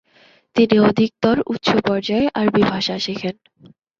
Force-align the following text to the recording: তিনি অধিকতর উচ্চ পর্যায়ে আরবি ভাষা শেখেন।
তিনি 0.55 0.75
অধিকতর 0.81 1.35
উচ্চ 1.47 1.67
পর্যায়ে 1.87 2.25
আরবি 2.39 2.63
ভাষা 2.71 2.95
শেখেন। 2.99 3.35